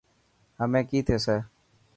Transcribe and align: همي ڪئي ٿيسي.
همي 0.59 0.81
ڪئي 0.89 0.99
ٿيسي. 1.07 1.37